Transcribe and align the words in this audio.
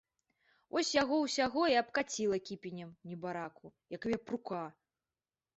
Вось 0.75 0.93
яго 1.03 1.15
ўсяго 1.25 1.61
і 1.73 1.77
абкаціла 1.81 2.37
кіпенем, 2.47 2.89
небараку, 3.13 3.73
як 3.97 4.09
япрука. 4.19 4.65